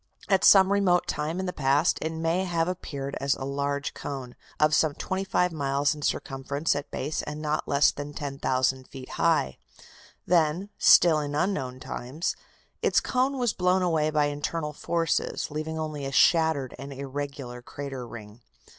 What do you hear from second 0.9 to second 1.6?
time in the